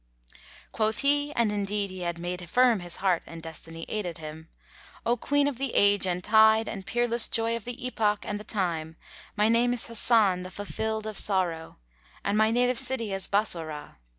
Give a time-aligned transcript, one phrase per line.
[0.71, 4.49] "'Quoth he, and indeed he had made firm his heart and destiny aided him,
[5.05, 8.43] "O Queen of the age and tide and peerless jewel of the epoch and the
[8.43, 8.95] time,
[9.35, 11.77] my name is Hasan the fullfilled of sorrow,
[12.23, 13.97] and my native city is Bassorah.